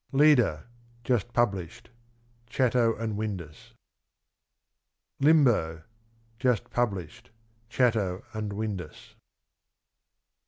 LED 0.11 0.39
A. 0.39 0.63
Just 1.03 1.31
Published. 1.31 1.91
Chatto 2.47 2.95
and 2.95 3.17
Windus. 3.19 3.75
J 5.21 5.27
LIMBO. 5.27 5.83
Tust 6.39 6.71
Published. 6.71 7.29
Chatto 7.69 8.23
and 8.33 8.51
Windus. 8.53 9.13